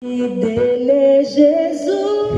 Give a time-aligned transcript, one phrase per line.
[0.00, 2.32] E dele é Jesus,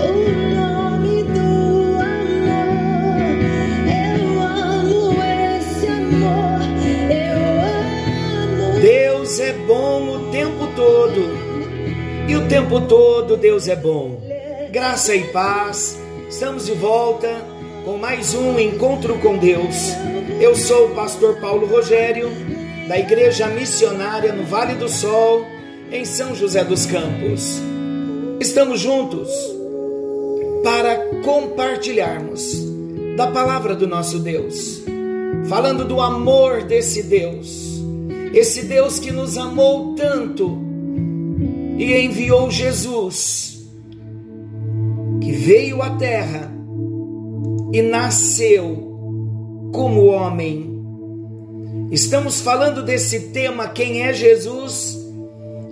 [0.00, 0.12] o
[0.52, 3.22] nome do amor.
[3.86, 6.58] Eu amo esse amor,
[7.08, 7.38] eu
[8.66, 8.80] amo.
[8.80, 11.30] Deus é bom o tempo todo.
[12.28, 14.20] E o tempo todo Deus é bom.
[14.72, 16.00] Graça e paz.
[16.28, 17.28] Estamos de volta
[17.84, 19.92] com mais um encontro com Deus.
[20.40, 22.28] Eu sou o pastor Paulo Rogério,
[22.90, 25.46] da Igreja Missionária no Vale do Sol,
[25.92, 27.62] em São José dos Campos.
[28.40, 29.30] Estamos juntos
[30.64, 32.66] para compartilharmos
[33.16, 34.82] da palavra do nosso Deus,
[35.48, 37.80] falando do amor desse Deus,
[38.34, 40.58] esse Deus que nos amou tanto
[41.78, 43.70] e enviou Jesus,
[45.20, 46.52] que veio à terra
[47.72, 50.69] e nasceu como homem.
[51.90, 54.96] Estamos falando desse tema, quem é Jesus?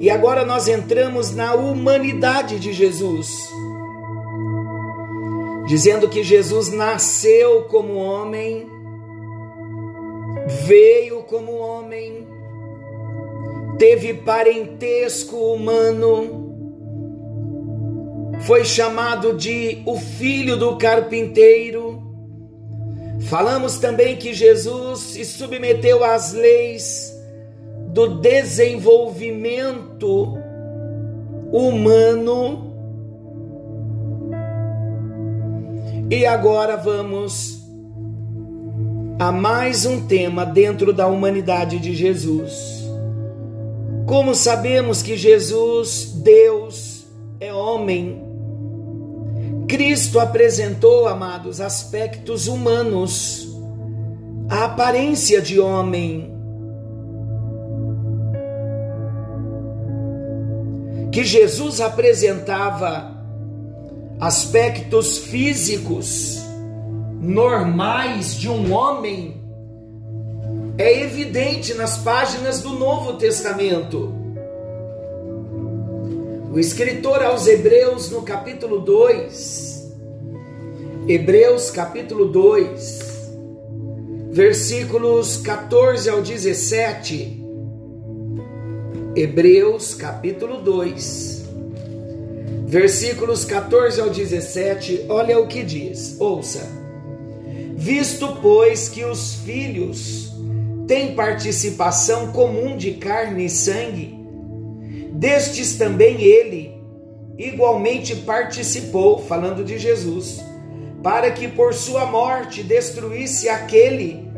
[0.00, 3.28] E agora nós entramos na humanidade de Jesus.
[5.68, 8.66] Dizendo que Jesus nasceu como homem,
[10.66, 12.26] veio como homem,
[13.78, 16.48] teve parentesco humano,
[18.40, 22.07] foi chamado de o filho do carpinteiro.
[23.22, 27.12] Falamos também que Jesus se submeteu às leis
[27.88, 30.38] do desenvolvimento
[31.52, 32.68] humano.
[36.10, 37.58] E agora vamos
[39.18, 42.86] a mais um tema dentro da humanidade de Jesus.
[44.06, 47.06] Como sabemos que Jesus, Deus,
[47.40, 48.27] é homem,
[49.68, 53.46] Cristo apresentou, amados, aspectos humanos,
[54.48, 56.34] a aparência de homem.
[61.12, 63.14] Que Jesus apresentava
[64.18, 66.40] aspectos físicos
[67.20, 69.38] normais de um homem
[70.78, 74.17] é evidente nas páginas do Novo Testamento.
[76.50, 79.92] O escritor aos Hebreus, no capítulo 2,
[81.06, 83.00] Hebreus capítulo 2,
[84.30, 87.44] versículos 14 ao 17.
[89.14, 91.44] Hebreus capítulo 2,
[92.66, 96.66] versículos 14 ao 17, olha o que diz, ouça.
[97.76, 100.32] Visto, pois, que os filhos
[100.86, 104.17] têm participação comum de carne e sangue,
[105.18, 106.80] destes também ele
[107.36, 110.40] igualmente participou, falando de Jesus,
[111.02, 114.28] para que por sua morte destruísse aquele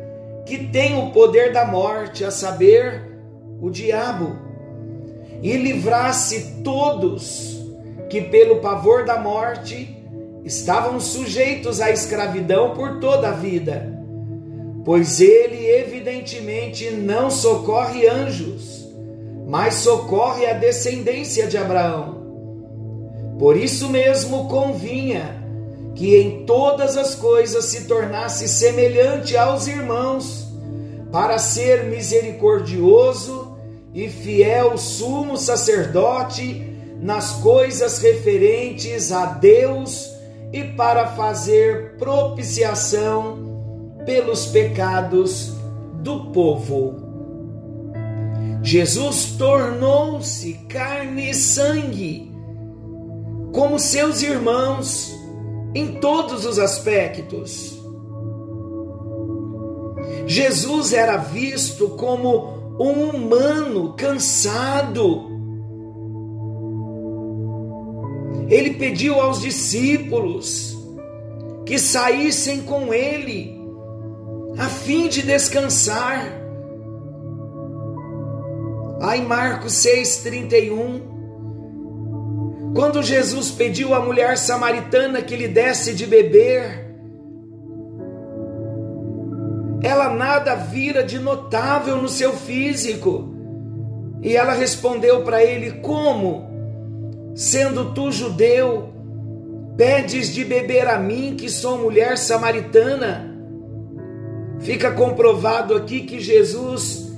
[0.47, 3.03] que tem o poder da morte, a saber,
[3.61, 4.37] o diabo,
[5.43, 7.61] e livrasse todos
[8.09, 9.97] que pelo pavor da morte
[10.45, 14.03] estavam sujeitos à escravidão por toda a vida,
[14.85, 18.80] pois ele evidentemente não socorre anjos,
[19.51, 22.21] mas socorre a descendência de Abraão.
[23.37, 25.45] Por isso mesmo convinha
[25.97, 30.49] que em todas as coisas se tornasse semelhante aos irmãos,
[31.11, 33.59] para ser misericordioso
[33.93, 40.13] e fiel sumo sacerdote nas coisas referentes a Deus
[40.53, 45.55] e para fazer propiciação pelos pecados
[45.95, 47.10] do povo.
[48.63, 52.31] Jesus tornou-se carne e sangue,
[53.53, 55.13] como seus irmãos,
[55.75, 57.81] em todos os aspectos.
[60.27, 65.29] Jesus era visto como um humano cansado.
[68.49, 70.77] Ele pediu aos discípulos
[71.65, 73.59] que saíssem com ele,
[74.59, 76.40] a fim de descansar.
[79.01, 81.01] Lá em Marcos 6,31,
[82.75, 86.87] quando Jesus pediu à mulher samaritana que lhe desse de beber,
[89.83, 93.35] ela nada vira de notável no seu físico.
[94.21, 96.51] E ela respondeu para ele: Como?
[97.35, 98.91] Sendo tu judeu,
[99.79, 103.35] pedes de beber a mim, que sou mulher samaritana?
[104.59, 107.10] Fica comprovado aqui que Jesus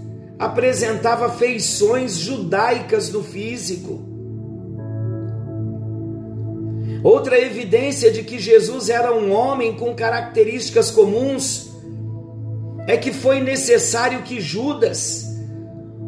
[0.42, 4.00] apresentava feições judaicas no físico.
[7.04, 11.70] Outra evidência de que Jesus era um homem com características comuns
[12.88, 15.24] é que foi necessário que Judas,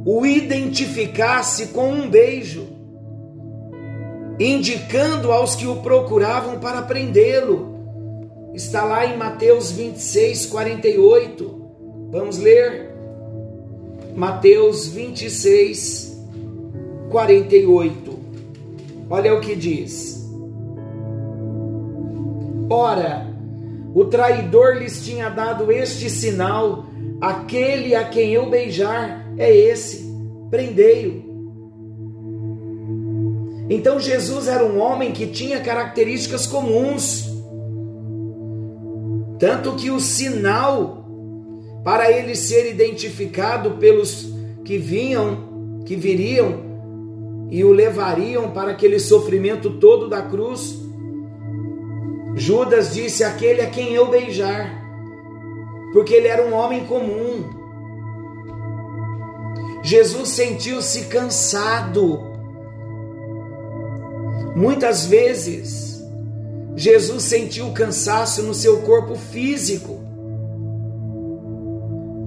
[0.04, 2.66] o identificasse com um beijo,
[4.40, 7.72] indicando aos que o procuravam para prendê-lo.
[8.52, 11.62] Está lá em Mateus 26, 48.
[12.10, 12.83] Vamos ler?
[14.14, 16.16] Mateus 26,
[17.10, 18.18] 48.
[19.10, 20.24] Olha o que diz.
[22.70, 23.26] Ora,
[23.92, 26.86] o traidor lhes tinha dado este sinal:
[27.20, 30.08] aquele a quem eu beijar é esse,
[30.48, 31.24] prendei-o.
[33.68, 37.32] Então Jesus era um homem que tinha características comuns.
[39.40, 41.03] Tanto que o sinal
[41.84, 44.32] para ele ser identificado pelos
[44.64, 46.64] que vinham, que viriam
[47.50, 50.82] e o levariam para aquele sofrimento todo da cruz,
[52.34, 54.82] Judas disse: Aquele a quem eu beijar,
[55.92, 57.44] porque ele era um homem comum.
[59.82, 62.18] Jesus sentiu-se cansado.
[64.56, 66.02] Muitas vezes,
[66.74, 70.03] Jesus sentiu cansaço no seu corpo físico.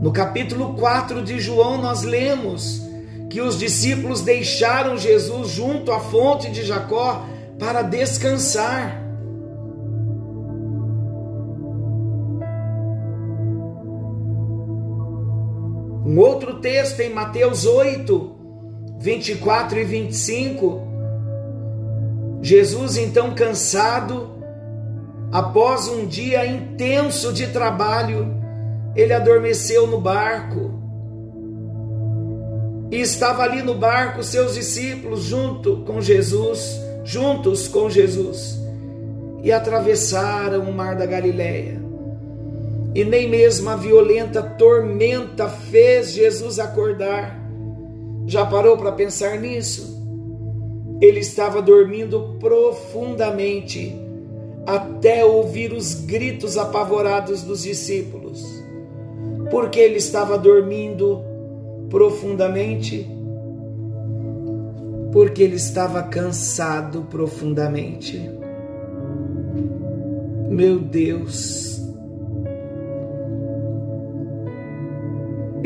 [0.02, 2.88] No capítulo 4 de João, nós lemos
[3.30, 7.26] que os discípulos deixaram Jesus junto à fonte de Jacó
[7.58, 9.04] para descansar.
[16.06, 18.36] Um outro texto em Mateus 8,
[19.00, 20.82] 24 e 25.
[22.42, 24.30] Jesus, então cansado,
[25.32, 28.47] após um dia intenso de trabalho,
[28.98, 30.82] ele adormeceu no barco.
[32.92, 38.60] E estava ali no barco seus discípulos junto com Jesus, juntos com Jesus,
[39.44, 41.88] e atravessaram o mar da Galileia
[42.98, 47.40] e nem mesmo a violenta tormenta fez Jesus acordar.
[48.26, 49.96] Já parou para pensar nisso?
[51.00, 53.96] Ele estava dormindo profundamente
[54.66, 58.64] até ouvir os gritos apavorados dos discípulos.
[59.50, 61.24] Porque ele estava dormindo
[61.90, 63.10] profundamente?
[65.12, 68.30] Porque ele estava cansado profundamente.
[70.50, 71.68] Meu Deus,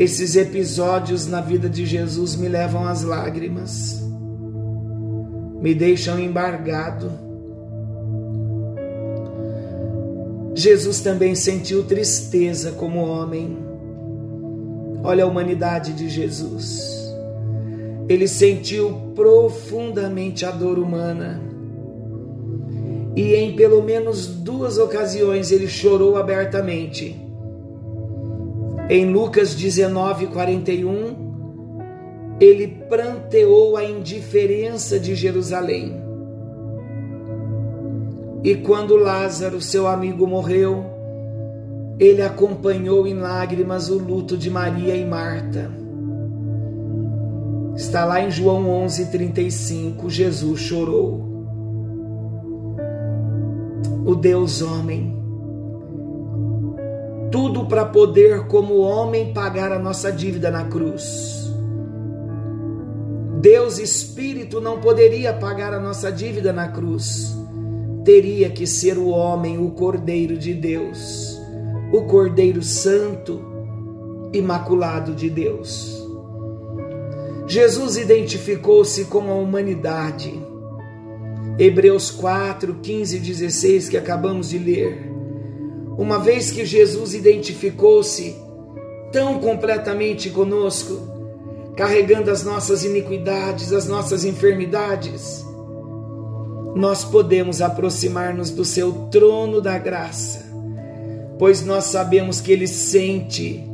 [0.02, 4.02] Esses episódios na vida de Jesus me levam às lágrimas,
[5.62, 7.12] me deixam embargado.
[10.56, 13.58] Jesus também sentiu tristeza como homem.
[15.04, 17.16] Olha a humanidade de Jesus.
[18.08, 21.42] Ele sentiu profundamente a dor humana.
[23.16, 27.32] E em pelo menos duas ocasiões ele chorou abertamente
[28.94, 35.96] em Lucas 19, 41, ele pranteou a indiferença de Jerusalém.
[38.44, 40.84] E quando Lázaro, seu amigo, morreu,
[42.02, 45.70] ele acompanhou em lágrimas o luto de Maria e Marta.
[47.76, 51.30] Está lá em João 11:35, Jesus chorou.
[54.04, 55.22] O Deus homem
[57.32, 61.50] tudo para poder, como homem, pagar a nossa dívida na cruz.
[63.40, 67.34] Deus Espírito não poderia pagar a nossa dívida na cruz.
[68.04, 71.41] Teria que ser o homem, o Cordeiro de Deus,
[71.92, 73.42] o Cordeiro Santo,
[74.34, 76.08] imaculado de Deus.
[77.48, 80.42] Jesus identificou-se com a humanidade.
[81.60, 85.12] Hebreus 4, 15 e 16, que acabamos de ler
[86.02, 88.36] uma vez que Jesus identificou-se
[89.12, 90.98] tão completamente conosco,
[91.76, 95.46] carregando as nossas iniquidades, as nossas enfermidades,
[96.76, 100.51] nós podemos aproximar-nos do seu trono da graça,
[101.42, 103.68] pois nós sabemos que ele sente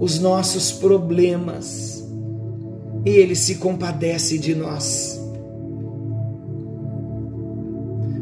[0.00, 2.02] os nossos problemas
[3.04, 5.20] e ele se compadece de nós.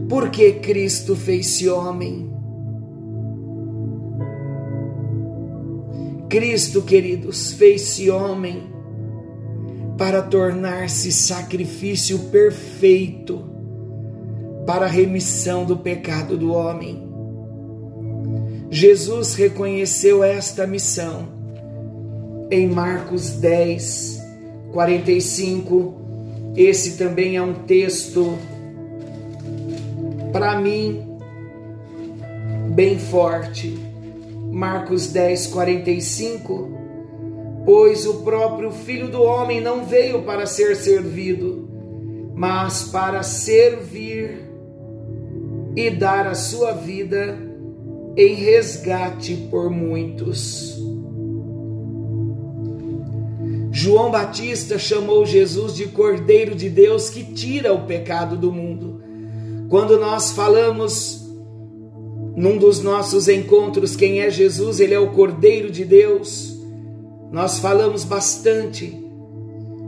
[0.08, 2.28] Porque Cristo fez-se homem
[6.28, 8.64] Cristo, queridos, fez-se homem
[9.96, 13.44] para tornar-se sacrifício perfeito
[14.66, 17.11] para a remissão do pecado do homem.
[18.74, 21.28] Jesus reconheceu esta missão
[22.50, 24.18] em Marcos 10,
[24.72, 25.94] 45.
[26.56, 28.38] Esse também é um texto,
[30.32, 31.06] para mim,
[32.70, 33.78] bem forte
[34.50, 36.70] Marcos 10, 45,
[37.66, 41.68] Pois o próprio Filho do Homem não veio para ser servido,
[42.34, 44.48] mas para servir
[45.76, 47.51] e dar a sua vida
[48.16, 50.80] em resgate por muitos.
[53.70, 59.02] João Batista chamou Jesus de Cordeiro de Deus que tira o pecado do mundo.
[59.68, 61.22] Quando nós falamos
[62.36, 66.58] num dos nossos encontros quem é Jesus, ele é o Cordeiro de Deus.
[67.30, 69.02] Nós falamos bastante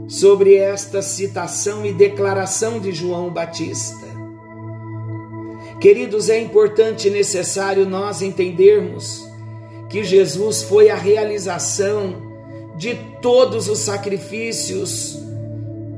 [0.07, 4.04] sobre esta citação e declaração de João Batista.
[5.79, 9.23] Queridos, é importante e necessário nós entendermos
[9.89, 12.15] que Jesus foi a realização
[12.77, 15.19] de todos os sacrifícios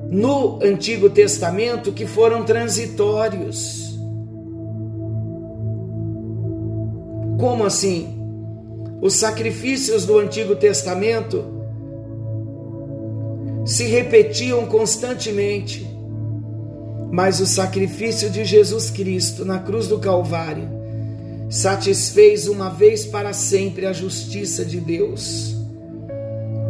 [0.10, 3.98] no Antigo Testamento que foram transitórios.
[7.40, 8.16] Como assim?
[9.02, 11.46] Os sacrifícios do Antigo Testamento
[13.66, 15.88] se repetiam constantemente,
[17.12, 20.68] mas o sacrifício de Jesus Cristo na cruz do Calvário
[21.50, 25.56] satisfez uma vez para sempre a justiça de Deus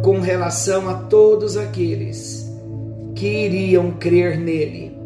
[0.02, 2.48] com relação a todos aqueles
[3.14, 4.96] que iriam crer nele.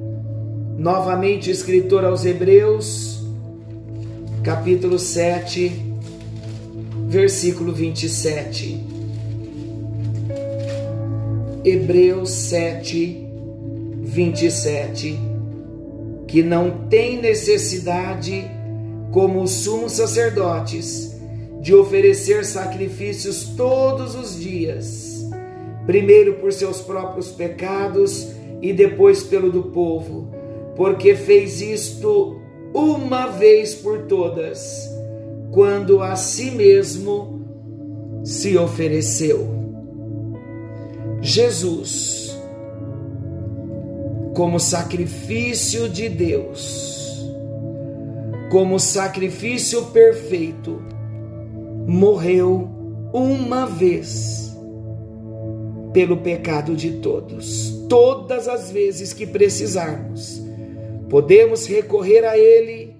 [0.76, 3.22] Novamente, escritor aos Hebreus,
[4.42, 5.72] capítulo 7,
[7.08, 8.84] versículo 27.
[11.64, 13.21] Hebreus 7,
[14.02, 15.18] 27.
[16.26, 18.50] Que não tem necessidade,
[19.10, 21.12] como os sumos sacerdotes,
[21.60, 25.24] de oferecer sacrifícios todos os dias,
[25.86, 28.28] primeiro por seus próprios pecados
[28.60, 30.28] e depois pelo do povo,
[30.74, 32.40] porque fez isto
[32.74, 34.90] uma vez por todas,
[35.52, 37.42] quando a si mesmo
[38.24, 39.46] se ofereceu.
[41.20, 42.31] Jesus,
[44.34, 47.28] como sacrifício de Deus,
[48.50, 50.82] como sacrifício perfeito,
[51.86, 52.68] morreu
[53.12, 54.56] uma vez
[55.92, 57.84] pelo pecado de todos.
[57.88, 60.42] Todas as vezes que precisarmos,
[61.10, 62.96] podemos recorrer a Ele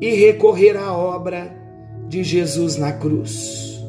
[0.00, 1.56] e recorrer à obra
[2.08, 3.80] de Jesus na cruz.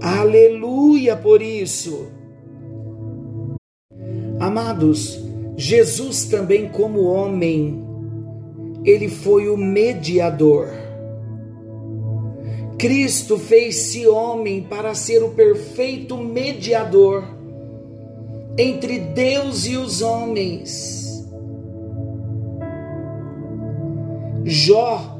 [0.00, 2.08] Aleluia por isso.
[4.40, 5.27] Amados,
[5.58, 7.84] Jesus também, como homem,
[8.84, 10.88] ele foi o mediador
[12.78, 17.24] Cristo fez-se homem para ser o perfeito mediador
[18.56, 21.26] entre Deus e os homens.
[24.44, 25.18] Jó,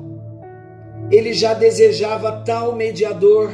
[1.10, 3.50] ele já desejava tal mediador.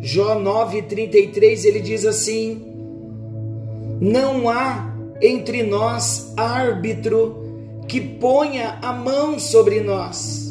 [0.00, 2.62] Jó 9:33 ele diz assim:
[4.00, 4.93] Não há
[5.24, 7.42] entre nós árbitro
[7.88, 10.44] que ponha a mão sobre nós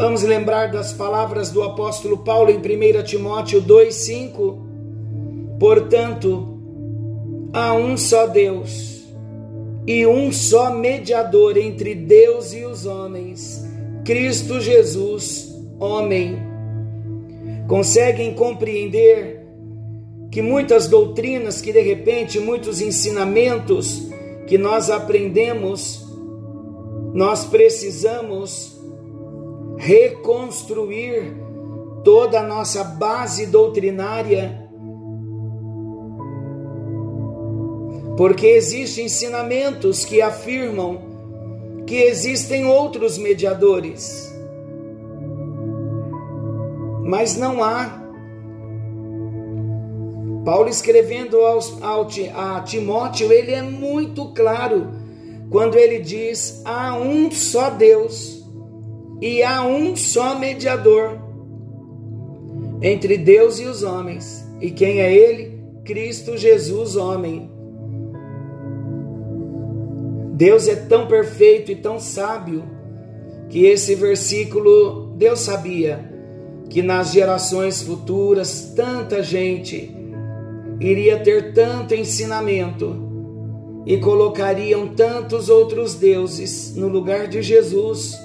[0.00, 5.58] Vamos lembrar das palavras do apóstolo Paulo em 1 Timóteo 2,5.
[5.58, 6.58] Portanto,
[7.52, 9.04] há um só Deus
[9.86, 13.62] e um só mediador entre Deus e os homens,
[14.02, 16.38] Cristo Jesus, homem.
[17.68, 19.39] Conseguem compreender
[20.30, 24.08] que muitas doutrinas, que de repente muitos ensinamentos
[24.46, 26.06] que nós aprendemos,
[27.12, 28.80] nós precisamos
[29.76, 31.34] reconstruir
[32.04, 34.68] toda a nossa base doutrinária.
[38.16, 41.10] Porque existem ensinamentos que afirmam
[41.86, 44.32] que existem outros mediadores,
[47.02, 47.99] mas não há.
[50.44, 54.88] Paulo escrevendo aos, ao, a Timóteo, ele é muito claro
[55.50, 58.42] quando ele diz: há um só Deus
[59.20, 61.18] e há um só mediador
[62.80, 64.46] entre Deus e os homens.
[64.60, 65.60] E quem é ele?
[65.84, 67.50] Cristo Jesus, homem.
[70.32, 72.64] Deus é tão perfeito e tão sábio
[73.50, 76.08] que esse versículo Deus sabia
[76.70, 79.99] que nas gerações futuras tanta gente
[80.80, 82.96] iria ter tanto ensinamento
[83.86, 88.18] e colocariam tantos outros deuses no lugar de Jesus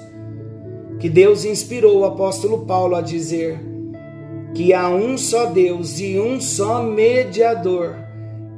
[0.98, 3.60] que Deus inspirou o apóstolo Paulo a dizer
[4.54, 7.94] que há um só Deus e um só mediador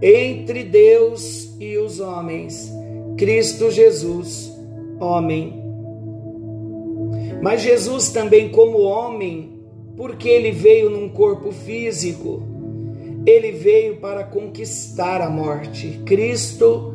[0.01, 2.73] entre Deus e os homens,
[3.17, 4.53] Cristo Jesus,
[5.01, 5.61] homem.
[7.43, 9.61] Mas Jesus também como homem,
[9.97, 12.43] porque ele veio num corpo físico.
[13.29, 16.01] Ele veio para conquistar a morte.
[16.07, 16.95] Cristo,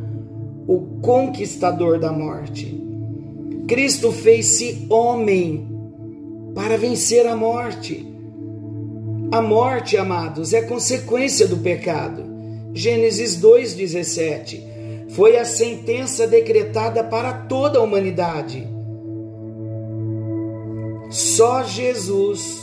[0.68, 2.76] o conquistador da morte.
[3.68, 5.68] Cristo fez-se homem
[6.56, 8.04] para vencer a morte.
[9.32, 12.24] A morte, amados, é consequência do pecado.
[12.74, 18.68] Gênesis 2,17 foi a sentença decretada para toda a humanidade.
[21.12, 22.60] Só Jesus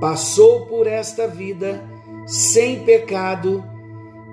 [0.00, 1.97] passou por esta vida
[2.28, 3.64] sem pecado,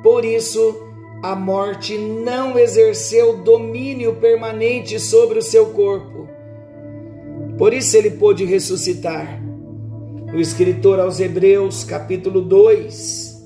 [0.03, 0.83] por isso
[1.23, 6.27] a morte não exerceu domínio permanente sobre o seu corpo.
[7.57, 9.41] Por isso ele pôde ressuscitar.
[10.33, 13.41] O escritor aos Hebreus, capítulo 2,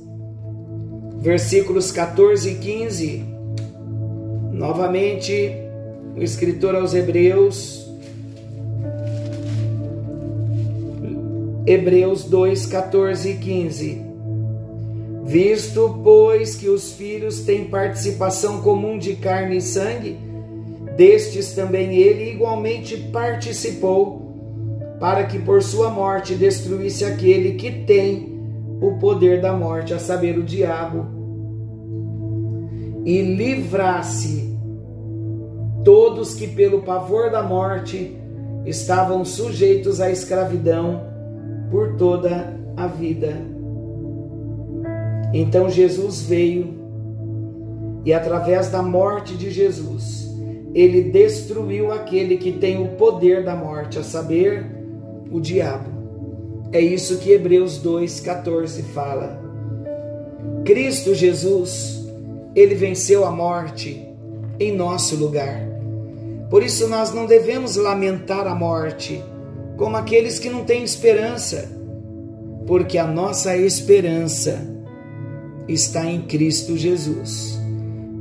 [1.19, 3.25] versículos 14 e 15.
[4.51, 5.53] Novamente,
[6.17, 7.87] o escritor aos Hebreus,
[11.67, 14.08] Hebreus 2, 14 e 15.
[15.29, 20.17] Visto, pois, que os filhos têm participação comum de carne e sangue,
[20.97, 28.39] destes também ele igualmente participou para que por sua morte destruísse aquele que tem
[28.81, 31.05] o poder da morte, a saber, o diabo,
[33.05, 34.57] e livrasse
[35.85, 38.17] todos que pelo pavor da morte
[38.65, 41.03] estavam sujeitos à escravidão
[41.69, 43.58] por toda a vida.
[45.33, 46.79] Então Jesus veio
[48.05, 50.29] e através da morte de Jesus,
[50.73, 54.65] ele destruiu aquele que tem o poder da morte, a saber,
[55.31, 55.89] o diabo.
[56.71, 59.41] É isso que Hebreus 2,14 fala.
[60.63, 62.07] Cristo Jesus,
[62.55, 64.07] ele venceu a morte
[64.59, 65.67] em nosso lugar.
[66.49, 69.23] Por isso nós não devemos lamentar a morte
[69.77, 71.69] como aqueles que não têm esperança,
[72.65, 74.78] porque a nossa esperança
[75.73, 77.59] está em Cristo Jesus.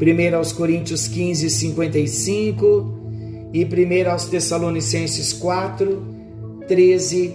[0.00, 2.99] 1 aos Coríntios 15, 55
[3.52, 6.02] e 1 aos Tessalonicenses 4,
[6.69, 7.34] 13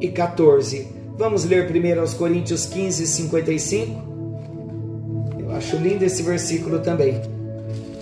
[0.00, 0.88] e 14.
[1.16, 4.02] Vamos ler primeiro aos Coríntios 15, 55.
[5.38, 7.20] Eu acho lindo esse versículo também.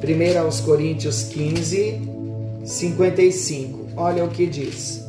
[0.01, 2.01] Primeiro aos Coríntios 15,
[2.65, 3.88] 55.
[3.97, 5.05] Olha o que diz.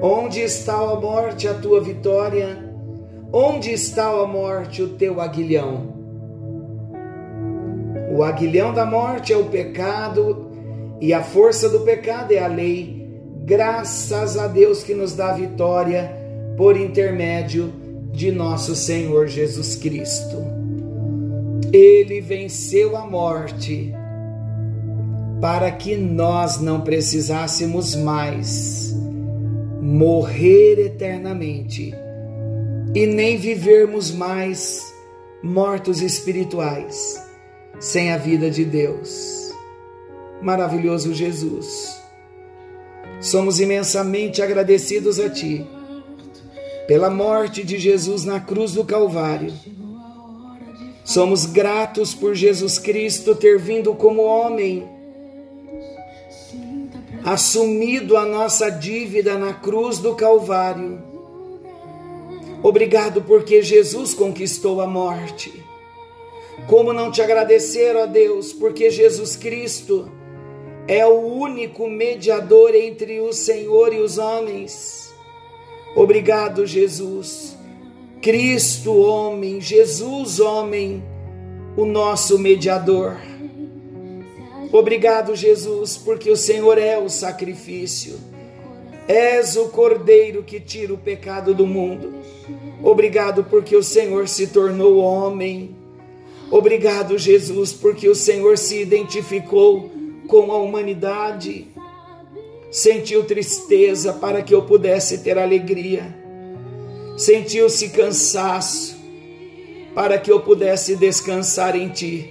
[0.00, 2.67] Onde está a morte a tua vitória?
[3.32, 5.94] Onde está a morte o teu aguilhão?
[8.10, 10.50] O aguilhão da morte é o pecado
[11.00, 12.98] e a força do pecado é a lei
[13.48, 16.14] Graças a Deus que nos dá vitória
[16.54, 17.72] por intermédio
[18.12, 20.36] de nosso Senhor Jesus Cristo.
[21.72, 23.90] Ele venceu a morte
[25.40, 28.94] para que nós não precisássemos mais
[29.80, 31.94] morrer eternamente
[32.94, 34.82] e nem vivermos mais
[35.42, 37.22] mortos espirituais
[37.78, 39.52] sem a vida de Deus.
[40.42, 41.98] Maravilhoso Jesus
[43.20, 45.66] Somos imensamente agradecidos a Ti
[46.86, 49.52] pela morte de Jesus na cruz do Calvário.
[51.04, 54.88] Somos gratos por Jesus Cristo ter vindo como homem,
[57.24, 61.07] assumido a nossa dívida na cruz do Calvário.
[62.62, 65.64] Obrigado porque Jesus conquistou a morte.
[66.66, 70.10] Como não te agradecer, ó Deus, porque Jesus Cristo
[70.88, 75.14] é o único mediador entre o Senhor e os homens.
[75.94, 77.56] Obrigado, Jesus.
[78.20, 81.02] Cristo, homem, Jesus, homem,
[81.76, 83.16] o nosso mediador.
[84.72, 88.18] Obrigado, Jesus, porque o Senhor é o sacrifício.
[89.08, 92.12] És o cordeiro que tira o pecado do mundo.
[92.82, 95.74] Obrigado porque o Senhor se tornou homem.
[96.50, 99.90] Obrigado, Jesus, porque o Senhor se identificou
[100.28, 101.68] com a humanidade,
[102.70, 106.14] sentiu tristeza para que eu pudesse ter alegria,
[107.16, 108.96] sentiu-se cansaço
[109.94, 112.30] para que eu pudesse descansar em Ti.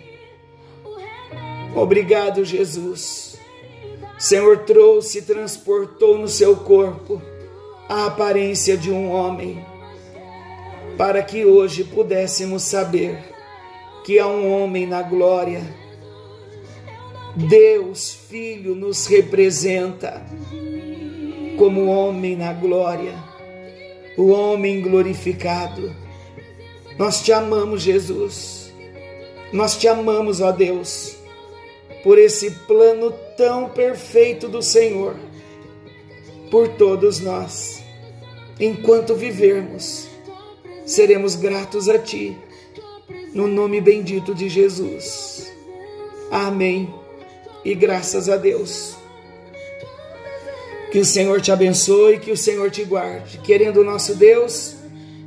[1.75, 3.26] Obrigado, Jesus.
[4.17, 7.21] Senhor trouxe e transportou no seu corpo
[7.87, 9.63] a aparência de um homem,
[10.97, 13.17] para que hoje pudéssemos saber
[14.03, 15.61] que há um homem na glória
[17.37, 20.25] Deus Filho nos representa
[21.55, 23.13] como homem na glória,
[24.17, 25.95] o homem glorificado.
[26.97, 28.73] Nós te amamos, Jesus.
[29.53, 31.15] Nós te amamos, ó Deus,
[32.03, 35.15] por esse plano tão perfeito do Senhor,
[36.51, 37.83] por todos nós.
[38.59, 40.07] enquanto vivermos,
[40.83, 42.35] seremos gratos a Ti,
[43.33, 45.53] no nome bendito de Jesus.
[46.31, 46.91] Amém.
[47.63, 48.95] E graças a Deus.
[50.91, 53.37] Que o Senhor te abençoe, que o Senhor te guarde.
[53.39, 54.75] Querendo o nosso Deus,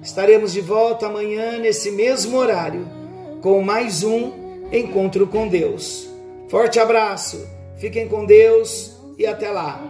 [0.03, 2.89] estaremos de volta amanhã nesse mesmo horário
[3.41, 4.33] com mais um
[4.73, 6.09] encontro com Deus.
[6.49, 7.47] Forte abraço,
[7.81, 9.83] fiquem com Deus e até lá.